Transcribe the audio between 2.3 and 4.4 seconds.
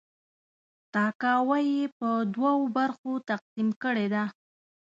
دوه برخو تقسیم کړې ده.